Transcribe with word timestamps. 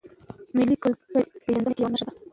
مېلې 0.55 0.75
د 0.79 0.81
کلتوري 0.83 1.21
پیژندني 1.43 1.73
یوه 1.81 1.89
نخښه 1.93 2.05
ده. 2.11 2.13